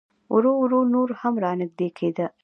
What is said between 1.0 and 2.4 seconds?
هم را نږدې کېده.